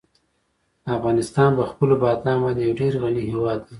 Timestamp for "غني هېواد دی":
3.01-3.69